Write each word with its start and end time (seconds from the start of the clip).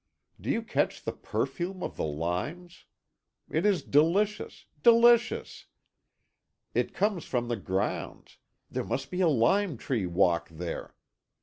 Do 0.41 0.49
you 0.49 0.63
catch 0.63 1.03
the 1.03 1.11
perfume 1.11 1.83
of 1.83 1.95
the 1.95 2.05
limes? 2.07 2.85
It 3.51 3.67
is 3.67 3.83
delicious 3.83 4.65
delicious! 4.81 5.67
It 6.73 6.95
comes 6.95 7.23
from 7.25 7.49
the 7.49 7.55
grounds; 7.57 8.39
there 8.67 8.83
must 8.83 9.11
be 9.11 9.21
a 9.21 9.27
lime 9.29 9.77
tree 9.77 10.07
walk 10.07 10.49
there. 10.49 10.95